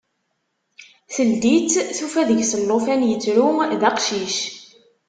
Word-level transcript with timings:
Teldi-tt, 1.13 1.75
tufa 1.97 2.21
deg-s 2.29 2.53
llufan 2.63 3.01
ittru, 3.13 3.47
d 3.81 3.81
aqcic. 3.89 4.35